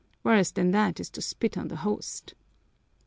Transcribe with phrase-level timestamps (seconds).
[0.23, 2.33] Worse than that is to spit on the Host."